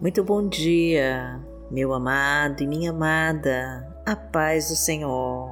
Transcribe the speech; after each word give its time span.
Muito 0.00 0.22
bom 0.22 0.46
dia, 0.48 1.44
meu 1.72 1.92
amado 1.92 2.62
e 2.62 2.68
minha 2.68 2.90
amada, 2.90 3.84
a 4.06 4.14
paz 4.14 4.68
do 4.68 4.76
Senhor. 4.76 5.50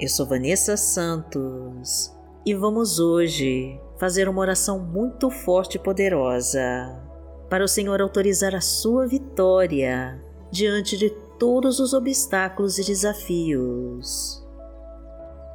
Eu 0.00 0.08
sou 0.08 0.26
Vanessa 0.26 0.76
Santos 0.76 2.12
e 2.44 2.52
vamos 2.52 2.98
hoje 2.98 3.80
fazer 4.00 4.28
uma 4.28 4.40
oração 4.40 4.80
muito 4.80 5.30
forte 5.30 5.76
e 5.76 5.78
poderosa 5.78 7.00
para 7.48 7.62
o 7.62 7.68
Senhor 7.68 8.00
autorizar 8.02 8.52
a 8.52 8.60
sua 8.60 9.06
vitória 9.06 10.20
diante 10.50 10.98
de 10.98 11.10
todos 11.38 11.78
os 11.78 11.94
obstáculos 11.94 12.78
e 12.78 12.84
desafios. 12.84 14.44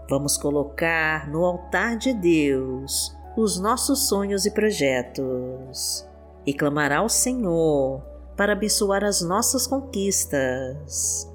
Vamos 0.09 0.38
colocar 0.38 1.30
no 1.30 1.44
altar 1.44 1.98
de 1.98 2.13
Deus 2.13 3.13
os 3.35 3.59
nossos 3.59 4.07
sonhos 4.07 4.45
e 4.45 4.52
projetos 4.52 6.07
e 6.45 6.54
clamar 6.54 6.91
ao 6.91 7.09
Senhor 7.09 8.02
para 8.35 8.53
abençoar 8.53 9.03
as 9.03 9.22
nossas 9.22 9.66
conquistas. 9.66 11.30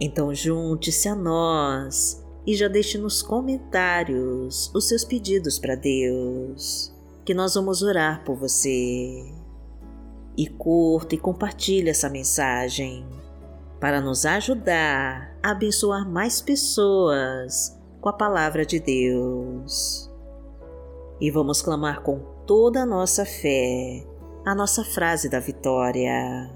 Então 0.00 0.34
junte-se 0.34 1.08
a 1.08 1.14
nós 1.14 2.22
e 2.46 2.54
já 2.54 2.68
deixe 2.68 2.98
nos 2.98 3.22
comentários 3.22 4.70
os 4.74 4.88
seus 4.88 5.04
pedidos 5.04 5.58
para 5.58 5.74
Deus, 5.74 6.92
que 7.24 7.34
nós 7.34 7.54
vamos 7.54 7.82
orar 7.82 8.24
por 8.24 8.36
você. 8.36 9.32
E 10.36 10.46
curta 10.46 11.14
e 11.14 11.18
compartilhe 11.18 11.90
essa 11.90 12.08
mensagem 12.08 13.06
para 13.78 14.00
nos 14.00 14.24
ajudar 14.24 15.36
a 15.42 15.50
abençoar 15.50 16.08
mais 16.08 16.40
pessoas 16.40 17.78
com 18.00 18.08
a 18.08 18.12
palavra 18.12 18.64
de 18.64 18.80
Deus. 18.80 20.10
E 21.20 21.30
vamos 21.30 21.60
clamar 21.60 22.02
com 22.02 22.20
toda 22.52 22.82
a 22.82 22.86
nossa 22.86 23.24
fé 23.24 24.04
a 24.44 24.54
nossa 24.54 24.84
frase 24.84 25.26
da 25.26 25.40
vitória. 25.40 26.50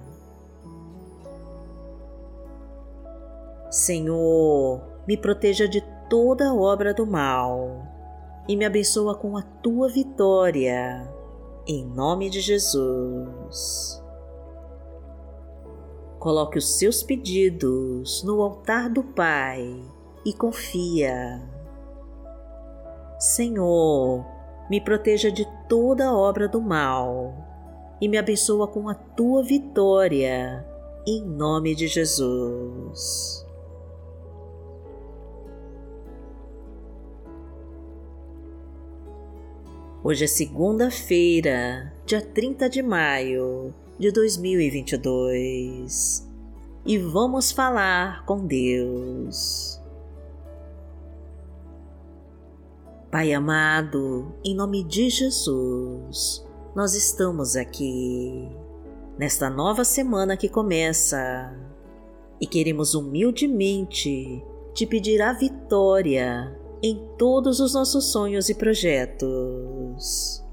Senhor, 3.71 4.83
me 5.09 5.17
proteja 5.17 5.67
de 5.67 5.81
toda 6.11 6.53
obra 6.53 6.93
do 6.93 7.07
mal 7.07 7.87
e 8.47 8.55
me 8.59 8.67
abençoa 8.67 9.15
com 9.15 9.39
a 9.39 9.43
tua 9.43 9.89
vitória, 9.89 11.11
em 11.67 11.87
nome 11.87 12.29
de 12.29 12.43
Jesus. 12.43 14.05
Coloque 16.19 16.59
os 16.59 16.77
seus 16.77 17.03
pedidos 17.03 18.23
no 18.23 18.43
altar 18.43 18.91
do 18.91 19.03
Pai 19.03 19.83
e 20.27 20.35
confia. 20.35 21.43
Senhor, 23.19 24.36
me 24.69 24.81
proteja 24.81 25.31
de 25.31 25.47
toda 25.69 26.13
obra 26.13 26.49
do 26.49 26.61
mal 26.61 27.33
e 28.01 28.09
me 28.09 28.19
abençoa 28.19 28.67
com 28.67 28.89
a 28.89 28.95
tua 28.95 29.43
vitória, 29.43 30.67
em 31.07 31.23
nome 31.23 31.75
de 31.75 31.87
Jesus. 31.87 33.45
Hoje 40.03 40.25
é 40.25 40.29
segunda-feira, 40.29 41.93
dia 42.05 42.21
30 42.21 42.69
de 42.71 42.83
maio 42.83 43.73
de 43.99 44.13
2022 44.13 46.29
e 46.85 46.99
vamos 46.99 47.51
falar 47.51 48.25
com 48.25 48.47
Deus. 48.47 49.76
Pai 53.17 53.33
amado, 53.33 54.35
em 54.45 54.55
nome 54.55 54.85
de 54.85 55.09
Jesus, 55.09 56.47
nós 56.75 56.93
estamos 56.93 57.57
aqui 57.57 58.47
nesta 59.17 59.49
nova 59.49 59.85
semana 59.85 60.37
que 60.37 60.51
começa 60.51 61.51
e 62.39 62.47
queremos 62.47 62.95
humildemente 62.95 64.45
te 64.75 64.85
pedir 64.85 65.23
a 65.23 65.33
vitória 65.33 66.61
em 66.83 67.09
todos 67.17 67.59
os 67.59 67.73
nossos 67.73 68.13
sonhos 68.13 68.51
e 68.51 68.55
projetos. 68.55 70.45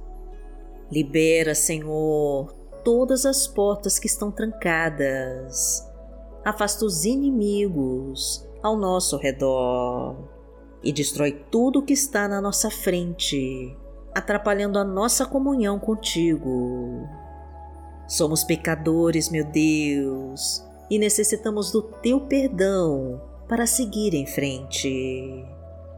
Libera, 0.90 1.54
Senhor, 1.54 2.54
todas 2.82 3.26
as 3.26 3.46
portas 3.46 4.00
que 4.00 4.08
estão 4.08 4.32
trancadas. 4.32 5.86
Afasta 6.46 6.86
os 6.86 7.04
inimigos 7.04 8.48
ao 8.64 8.78
nosso 8.78 9.18
redor 9.18 10.33
e 10.84 10.92
destrói 10.92 11.32
tudo 11.50 11.82
que 11.82 11.94
está 11.94 12.28
na 12.28 12.42
nossa 12.42 12.70
frente, 12.70 13.76
atrapalhando 14.14 14.78
a 14.78 14.84
nossa 14.84 15.26
comunhão 15.26 15.80
contigo. 15.80 17.08
Somos 18.08 18.44
pecadores, 18.44 19.30
meu 19.30 19.46
Deus, 19.46 20.64
e 20.90 21.00
necessitamos 21.00 21.72
do 21.72 21.82
teu 21.82 22.20
perdão 22.20 23.22
para 23.48 23.66
seguir 23.66 24.14
em 24.14 24.26
frente 24.26 25.46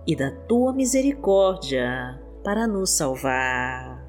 e 0.06 0.16
da 0.16 0.30
tua 0.32 0.72
misericórdia 0.72 2.22
para 2.44 2.68
nos 2.68 2.92
salvar. 2.92 4.06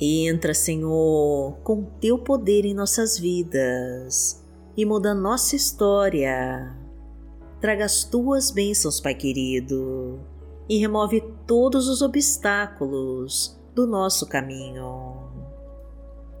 Entra, 0.00 0.54
Senhor, 0.54 1.58
com 1.62 1.84
teu 2.00 2.18
poder 2.18 2.64
em 2.64 2.74
nossas 2.74 3.18
vidas 3.18 4.42
e 4.76 4.86
muda 4.86 5.14
nossa 5.14 5.54
história 5.54 6.81
traga 7.62 7.84
as 7.84 8.02
tuas 8.02 8.50
bênçãos, 8.50 9.00
Pai 9.00 9.14
querido, 9.14 10.18
e 10.68 10.78
remove 10.78 11.20
todos 11.46 11.88
os 11.88 12.02
obstáculos 12.02 13.56
do 13.72 13.86
nosso 13.86 14.26
caminho. 14.28 15.30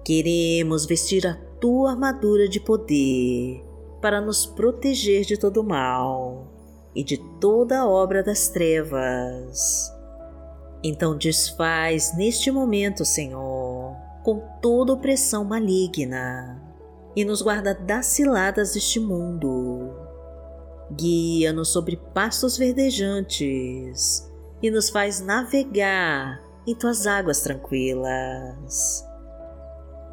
Queremos 0.04 0.84
vestir 0.84 1.24
a 1.24 1.34
tua 1.60 1.92
armadura 1.92 2.48
de 2.48 2.58
poder 2.58 3.64
para 4.00 4.20
nos 4.20 4.44
proteger 4.44 5.24
de 5.24 5.36
todo 5.36 5.62
mal 5.62 6.52
e 6.92 7.04
de 7.04 7.16
toda 7.38 7.86
obra 7.86 8.20
das 8.20 8.48
trevas. 8.48 9.92
Então 10.82 11.16
desfaz 11.16 12.16
neste 12.16 12.50
momento, 12.50 13.04
Senhor, 13.04 13.94
com 14.24 14.42
toda 14.60 14.92
opressão 14.92 15.44
maligna 15.44 16.60
e 17.14 17.24
nos 17.24 17.42
guarda 17.42 17.72
das 17.72 18.06
ciladas 18.06 18.74
deste 18.74 18.98
mundo 18.98 19.81
guia-nos 20.96 21.68
sobre 21.68 21.96
pastos 22.14 22.56
verdejantes 22.56 24.30
e 24.62 24.70
nos 24.70 24.90
faz 24.90 25.20
navegar 25.20 26.40
em 26.66 26.74
tuas 26.74 27.06
águas 27.06 27.40
tranquilas. 27.40 29.04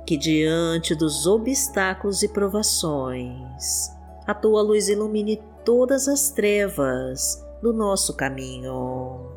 Que 0.05 0.17
diante 0.17 0.95
dos 0.95 1.27
obstáculos 1.27 2.23
e 2.23 2.27
provações, 2.27 3.89
a 4.25 4.33
tua 4.33 4.61
luz 4.61 4.89
ilumine 4.89 5.41
todas 5.63 6.07
as 6.07 6.31
trevas 6.31 7.45
do 7.61 7.71
nosso 7.73 8.15
caminho 8.15 9.29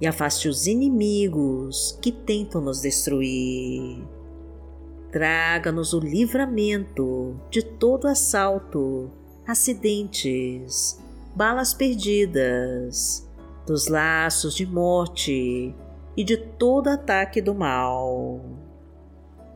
e 0.00 0.06
afaste 0.06 0.48
os 0.48 0.66
inimigos 0.66 1.98
que 2.02 2.10
tentam 2.10 2.60
nos 2.60 2.80
destruir. 2.80 4.02
Traga-nos 5.10 5.92
o 5.92 6.00
livramento 6.00 7.38
de 7.50 7.62
todo 7.62 8.06
assalto 8.06 9.10
acidentes, 9.50 10.98
balas 11.34 11.74
perdidas, 11.74 13.28
dos 13.66 13.88
laços 13.88 14.54
de 14.54 14.64
morte 14.66 15.74
e 16.16 16.24
de 16.24 16.36
todo 16.36 16.88
ataque 16.88 17.40
do 17.40 17.54
mal. 17.54 18.40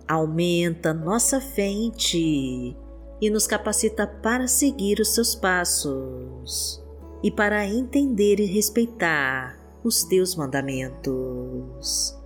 Aumenta 0.07 0.93
nossa 0.93 1.41
fé 1.41 1.67
em 1.67 1.91
Ti 1.91 2.77
e 3.21 3.31
nos 3.31 3.47
capacita 3.47 4.07
para 4.07 4.47
seguir 4.47 5.01
os 5.01 5.15
Seus 5.15 5.35
passos 5.35 6.83
e 7.23 7.31
para 7.31 7.67
entender 7.67 8.39
e 8.41 8.45
respeitar 8.45 9.59
os 9.83 10.05
Teus 10.05 10.35
mandamentos. 10.37 12.19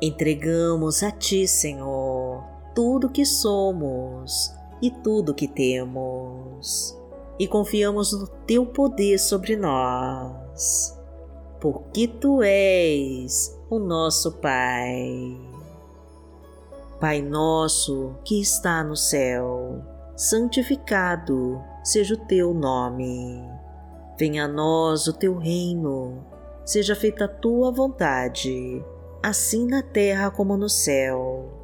Entregamos 0.00 1.02
a 1.02 1.10
Ti, 1.10 1.48
Senhor, 1.48 2.44
tudo 2.74 3.10
que 3.10 3.24
somos 3.24 4.52
e 4.84 4.90
tudo 4.90 5.32
que 5.32 5.48
temos, 5.48 6.94
e 7.38 7.48
confiamos 7.48 8.12
no 8.12 8.26
Teu 8.26 8.66
poder 8.66 9.18
sobre 9.18 9.56
nós, 9.56 10.94
porque 11.58 12.06
Tu 12.06 12.42
és 12.42 13.58
o 13.70 13.78
nosso 13.78 14.32
Pai. 14.32 15.40
Pai 17.00 17.22
nosso 17.22 18.14
que 18.26 18.38
está 18.42 18.84
no 18.84 18.94
céu, 18.94 19.82
santificado 20.14 21.62
seja 21.82 22.12
o 22.12 22.26
Teu 22.26 22.52
nome. 22.52 23.42
Venha 24.18 24.44
a 24.44 24.48
nós 24.48 25.06
o 25.06 25.14
Teu 25.14 25.38
reino, 25.38 26.22
seja 26.62 26.94
feita 26.94 27.24
a 27.24 27.28
Tua 27.28 27.72
vontade, 27.72 28.84
assim 29.22 29.66
na 29.66 29.82
terra 29.82 30.30
como 30.30 30.58
no 30.58 30.68
céu. 30.68 31.63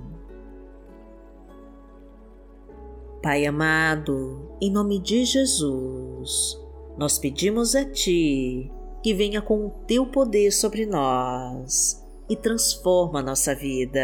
Pai 3.21 3.45
amado, 3.45 4.57
em 4.59 4.71
nome 4.71 4.97
de 4.97 5.23
Jesus, 5.25 6.59
nós 6.97 7.19
pedimos 7.19 7.75
a 7.75 7.85
Ti 7.85 8.71
que 9.03 9.13
venha 9.13 9.39
com 9.43 9.67
o 9.67 9.69
Teu 9.85 10.07
poder 10.07 10.49
sobre 10.49 10.87
nós 10.87 12.03
e 12.27 12.35
transforma 12.35 13.21
nossa 13.21 13.53
vida. 13.53 14.01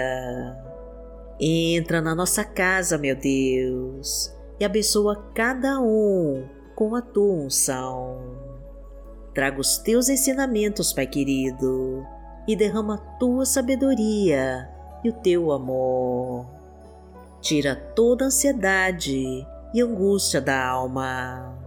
Entra 1.39 1.99
na 1.99 2.13
nossa 2.13 2.43
casa, 2.43 2.95
meu 2.95 3.15
Deus, 3.15 4.31
e 4.59 4.65
abençoa 4.65 5.31
cada 5.33 5.79
um 5.79 6.47
com 6.75 6.95
a 6.95 7.01
tua 7.01 7.33
unção. 7.33 8.19
Traga 9.33 9.59
os 9.59 9.79
teus 9.79 10.09
ensinamentos, 10.09 10.93
Pai 10.93 11.07
querido, 11.07 12.05
e 12.47 12.55
derrama 12.55 12.95
a 12.95 13.17
tua 13.17 13.47
sabedoria 13.47 14.69
e 15.03 15.09
o 15.09 15.13
teu 15.13 15.51
amor. 15.51 16.56
Tira 17.41 17.75
toda 17.75 18.25
ansiedade 18.25 19.45
e 19.73 19.81
angústia 19.81 20.41
da 20.41 20.67
alma. 20.67 21.57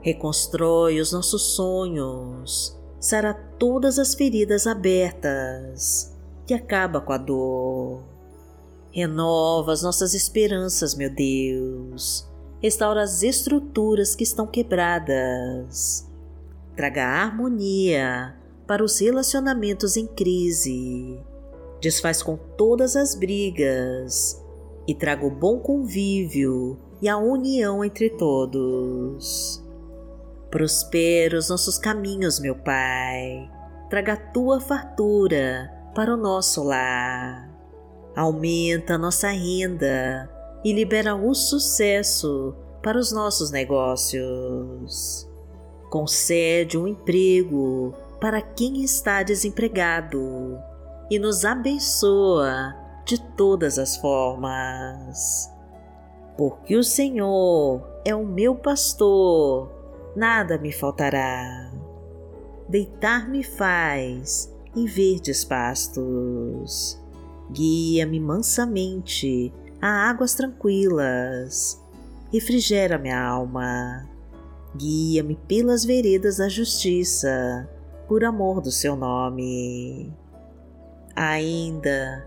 Reconstrói 0.00 1.00
os 1.00 1.12
nossos 1.12 1.54
sonhos, 1.54 2.78
sara 3.00 3.34
todas 3.58 3.98
as 3.98 4.14
feridas 4.14 4.66
abertas 4.66 6.14
e 6.48 6.54
acaba 6.54 7.00
com 7.00 7.12
a 7.12 7.18
dor. 7.18 8.02
Renova 8.90 9.72
as 9.72 9.82
nossas 9.82 10.14
esperanças, 10.14 10.94
meu 10.94 11.10
Deus 11.10 12.32
restaura 12.64 13.02
as 13.02 13.22
estruturas 13.22 14.16
que 14.16 14.24
estão 14.24 14.46
quebradas. 14.46 16.10
Traga 16.74 17.04
harmonia 17.04 18.34
para 18.66 18.82
os 18.82 18.98
relacionamentos 18.98 19.98
em 19.98 20.06
crise. 20.06 21.20
Desfaz 21.78 22.22
com 22.22 22.38
todas 22.56 22.96
as 22.96 23.14
brigas 23.14 24.42
e 24.86 24.94
traga 24.94 25.24
o 25.26 25.30
bom 25.30 25.58
convívio 25.58 26.78
e 27.00 27.08
a 27.08 27.16
união 27.16 27.84
entre 27.84 28.10
todos. 28.10 29.62
Prospera 30.50 31.38
os 31.38 31.48
nossos 31.48 31.78
caminhos, 31.78 32.38
meu 32.38 32.54
Pai. 32.54 33.50
Traga 33.90 34.12
a 34.12 34.16
tua 34.16 34.60
fartura 34.60 35.70
para 35.94 36.14
o 36.14 36.16
nosso 36.16 36.62
lar. 36.62 37.50
Aumenta 38.16 38.94
a 38.94 38.98
nossa 38.98 39.28
renda 39.28 40.30
e 40.64 40.72
libera 40.72 41.14
o 41.14 41.34
sucesso 41.34 42.54
para 42.82 42.98
os 42.98 43.10
nossos 43.12 43.50
negócios. 43.50 45.28
Concede 45.90 46.78
um 46.78 46.86
emprego 46.86 47.94
para 48.20 48.40
quem 48.40 48.82
está 48.82 49.22
desempregado 49.22 50.58
e 51.10 51.18
nos 51.18 51.44
abençoa 51.44 52.83
de 53.04 53.20
todas 53.20 53.78
as 53.78 53.96
formas. 53.96 55.50
Porque 56.36 56.76
o 56.76 56.82
Senhor 56.82 57.86
é 58.04 58.14
o 58.14 58.26
meu 58.26 58.54
pastor, 58.54 59.70
nada 60.16 60.58
me 60.58 60.72
faltará. 60.72 61.70
Deitar-me 62.68 63.42
faz 63.42 64.52
em 64.74 64.86
verdes 64.86 65.44
pastos. 65.44 67.00
Guia-me 67.50 68.18
mansamente 68.18 69.52
a 69.80 70.08
águas 70.08 70.34
tranquilas. 70.34 71.80
Refrigera 72.32 72.98
minha 72.98 73.22
alma. 73.22 74.08
Guia-me 74.74 75.36
pelas 75.46 75.84
veredas 75.84 76.38
da 76.38 76.48
justiça, 76.48 77.68
por 78.08 78.24
amor 78.24 78.60
do 78.60 78.72
seu 78.72 78.96
nome. 78.96 80.12
Ainda 81.14 82.26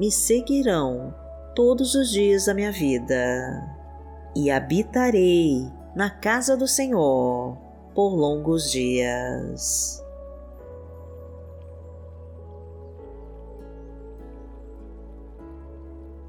me 0.00 0.10
seguirão 0.10 1.14
todos 1.54 1.94
os 1.94 2.10
dias 2.10 2.46
da 2.46 2.54
minha 2.54 2.72
vida, 2.72 3.70
e 4.34 4.50
habitarei 4.50 5.70
na 5.94 6.08
casa 6.08 6.56
do 6.56 6.66
Senhor 6.66 7.58
por 7.94 8.14
longos 8.14 8.70
dias. 8.70 10.02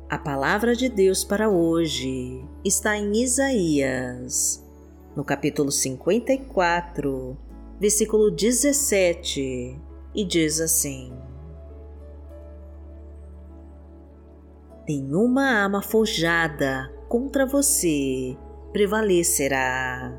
A 0.10 0.18
palavra 0.18 0.76
de 0.76 0.90
Deus 0.90 1.24
para 1.24 1.50
hoje 1.50 2.44
está 2.66 2.98
em 2.98 3.24
Isaías, 3.24 4.62
no 5.16 5.24
capítulo 5.24 5.72
54, 5.72 7.38
versículo 7.80 8.32
17, 8.32 9.80
e 10.14 10.26
diz 10.26 10.60
assim: 10.60 11.31
Nenhuma 14.88 15.44
arma 15.44 15.82
forjada 15.82 16.92
contra 17.08 17.46
você 17.46 18.38
prevalecerá, 18.72 20.18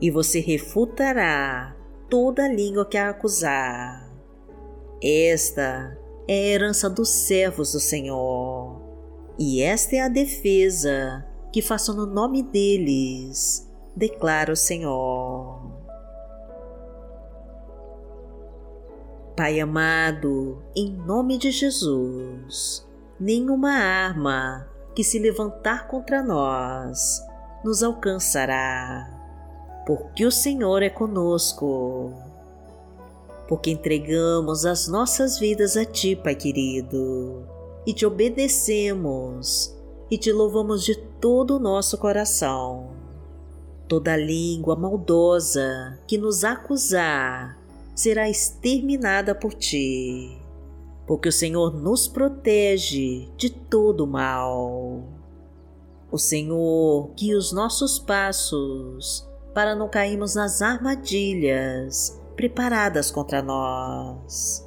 e 0.00 0.10
você 0.10 0.40
refutará 0.40 1.76
toda 2.08 2.48
língua 2.48 2.84
que 2.86 2.98
a 2.98 3.10
acusar. 3.10 4.10
Esta 5.02 5.98
é 6.28 6.34
a 6.34 6.46
herança 6.54 6.90
dos 6.90 7.08
servos 7.08 7.72
do 7.72 7.80
Senhor 7.80 8.90
e 9.42 9.62
esta 9.62 9.96
é 9.96 10.00
a 10.00 10.08
defesa 10.08 11.24
que 11.50 11.62
faço 11.62 11.94
no 11.94 12.04
nome 12.04 12.42
deles, 12.42 13.66
declara 13.96 14.52
o 14.52 14.56
Senhor. 14.56 15.80
Pai 19.34 19.58
amado, 19.58 20.62
em 20.76 20.92
nome 20.92 21.38
de 21.38 21.50
Jesus, 21.50 22.86
nenhuma 23.20 23.72
arma 23.72 24.66
que 24.94 25.04
se 25.04 25.18
levantar 25.18 25.86
contra 25.86 26.22
nós 26.22 27.22
nos 27.62 27.82
alcançará, 27.82 29.08
porque 29.86 30.24
o 30.24 30.30
Senhor 30.30 30.82
é 30.82 30.90
conosco. 30.90 32.14
Porque 33.46 33.70
entregamos 33.70 34.64
as 34.64 34.88
nossas 34.88 35.38
vidas 35.38 35.76
a 35.76 35.84
Ti, 35.84 36.16
Pai 36.16 36.34
querido 36.34 37.60
e 37.86 37.92
te 37.92 38.04
obedecemos 38.04 39.74
e 40.10 40.18
te 40.18 40.32
louvamos 40.32 40.84
de 40.84 40.94
todo 40.94 41.56
o 41.56 41.58
nosso 41.58 41.96
coração. 41.98 42.90
Toda 43.88 44.16
língua 44.16 44.76
maldosa 44.76 45.98
que 46.06 46.16
nos 46.18 46.44
acusar 46.44 47.58
será 47.94 48.28
exterminada 48.28 49.34
por 49.34 49.52
ti, 49.54 50.39
porque 51.10 51.28
o 51.28 51.32
Senhor 51.32 51.74
nos 51.74 52.06
protege 52.06 53.28
de 53.36 53.50
todo 53.50 54.06
mal. 54.06 55.02
O 56.08 56.16
Senhor 56.16 57.10
guia 57.16 57.36
os 57.36 57.50
nossos 57.50 57.98
passos 57.98 59.28
para 59.52 59.74
não 59.74 59.88
cairmos 59.88 60.36
nas 60.36 60.62
armadilhas 60.62 62.16
preparadas 62.36 63.10
contra 63.10 63.42
nós. 63.42 64.64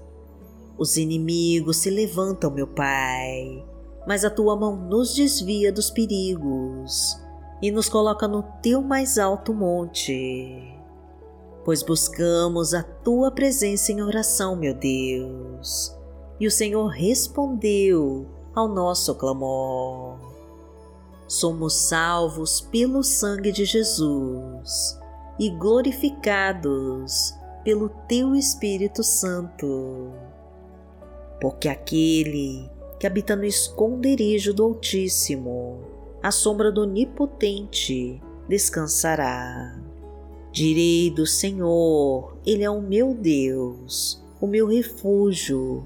Os 0.78 0.98
inimigos 0.98 1.78
se 1.78 1.90
levantam, 1.90 2.52
meu 2.52 2.68
Pai, 2.68 3.66
mas 4.06 4.26
a 4.26 4.30
tua 4.30 4.58
mão 4.58 4.76
nos 4.76 5.16
desvia 5.16 5.72
dos 5.72 5.90
perigos 5.90 7.18
e 7.62 7.72
nos 7.72 7.88
coloca 7.88 8.28
no 8.28 8.44
teu 8.62 8.82
mais 8.82 9.18
alto 9.18 9.54
monte. 9.54 10.78
Pois 11.64 11.82
buscamos 11.82 12.74
a 12.74 12.84
tua 12.84 13.32
presença 13.32 13.94
em 13.94 14.02
oração, 14.02 14.58
meu 14.58 14.74
Deus, 14.74 16.03
e 16.40 16.48
o 16.48 16.52
Senhor 16.52 16.88
respondeu 16.88 18.26
ao 18.54 18.68
nosso 18.68 19.16
clamor. 19.16 20.18
Somos 21.28 21.74
salvos 21.74 22.62
pelo 22.62 23.04
sangue 23.04 23.52
de 23.52 23.66
Jesus 23.66 25.00
e 25.40 25.50
glorificados 25.50 27.34
pelo 27.64 27.90
teu 28.08 28.36
Espírito 28.36 29.04
Santo 29.04 30.12
porque 31.44 31.68
aquele 31.68 32.70
que 32.98 33.06
habita 33.06 33.36
no 33.36 33.44
esconderijo 33.44 34.54
do 34.54 34.64
Altíssimo, 34.64 35.82
à 36.22 36.32
sombra 36.32 36.72
do 36.72 36.84
Onipotente, 36.84 38.22
descansará. 38.48 39.78
Direi 40.54 41.12
do 41.12 41.28
Senhor, 41.28 42.38
Ele 42.46 42.64
é 42.64 42.70
o 42.70 42.82
meu 42.82 43.14
Deus, 43.14 44.24
o 44.40 44.48
meu 44.48 44.68
refúgio, 44.68 45.86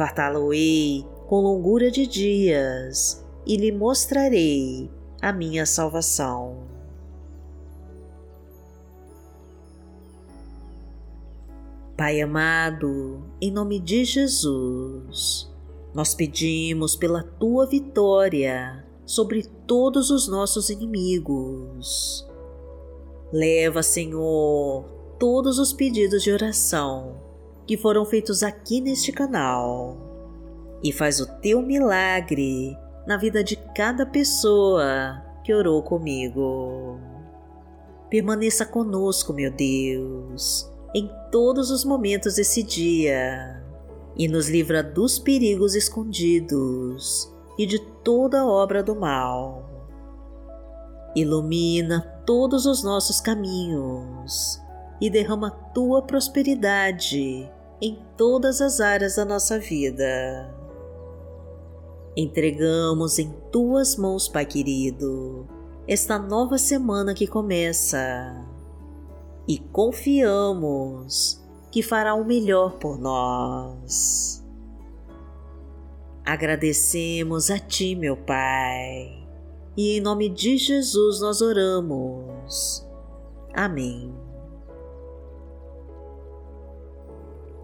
Fartá-lo-ei 0.00 1.04
com 1.28 1.42
longura 1.42 1.90
de 1.90 2.06
dias 2.06 3.22
e 3.46 3.54
lhe 3.58 3.70
mostrarei 3.70 4.90
a 5.20 5.30
minha 5.30 5.66
salvação. 5.66 6.56
Pai 11.98 12.18
amado, 12.22 13.22
em 13.42 13.50
nome 13.50 13.78
de 13.78 14.06
Jesus, 14.06 15.52
nós 15.92 16.14
pedimos 16.14 16.96
pela 16.96 17.22
tua 17.22 17.66
vitória 17.66 18.82
sobre 19.04 19.42
todos 19.66 20.10
os 20.10 20.26
nossos 20.26 20.70
inimigos. 20.70 22.26
Leva, 23.30 23.82
Senhor, 23.82 24.82
todos 25.18 25.58
os 25.58 25.74
pedidos 25.74 26.22
de 26.22 26.32
oração 26.32 27.28
que 27.70 27.76
foram 27.76 28.04
feitos 28.04 28.42
aqui 28.42 28.80
neste 28.80 29.12
canal 29.12 29.96
e 30.82 30.90
faz 30.90 31.20
o 31.20 31.26
teu 31.38 31.62
milagre 31.62 32.76
na 33.06 33.16
vida 33.16 33.44
de 33.44 33.54
cada 33.76 34.04
pessoa 34.04 35.22
que 35.44 35.54
orou 35.54 35.80
comigo. 35.80 36.98
Permaneça 38.10 38.66
conosco, 38.66 39.32
meu 39.32 39.52
Deus, 39.52 40.68
em 40.92 41.08
todos 41.30 41.70
os 41.70 41.84
momentos 41.84 42.34
desse 42.34 42.60
dia 42.64 43.62
e 44.16 44.26
nos 44.26 44.48
livra 44.48 44.82
dos 44.82 45.20
perigos 45.20 45.76
escondidos 45.76 47.32
e 47.56 47.64
de 47.66 47.78
toda 48.02 48.44
obra 48.44 48.82
do 48.82 48.96
mal. 48.96 49.70
Ilumina 51.14 52.00
todos 52.26 52.66
os 52.66 52.82
nossos 52.82 53.20
caminhos 53.20 54.60
e 55.00 55.08
derrama 55.08 55.52
tua 55.72 56.02
prosperidade 56.02 57.48
em 57.80 57.98
todas 58.16 58.60
as 58.60 58.80
áreas 58.80 59.16
da 59.16 59.24
nossa 59.24 59.58
vida. 59.58 60.54
Entregamos 62.16 63.18
em 63.18 63.32
tuas 63.50 63.96
mãos, 63.96 64.28
Pai 64.28 64.44
querido, 64.44 65.48
esta 65.86 66.18
nova 66.18 66.58
semana 66.58 67.14
que 67.14 67.26
começa 67.26 68.46
e 69.48 69.58
confiamos 69.58 71.40
que 71.70 71.82
fará 71.82 72.14
o 72.14 72.24
melhor 72.24 72.78
por 72.78 72.98
nós. 72.98 74.44
Agradecemos 76.24 77.50
a 77.50 77.58
Ti, 77.58 77.94
meu 77.94 78.16
Pai, 78.16 79.26
e 79.76 79.96
em 79.96 80.00
nome 80.00 80.28
de 80.28 80.56
Jesus 80.56 81.20
nós 81.20 81.40
oramos. 81.40 82.86
Amém. 83.54 84.19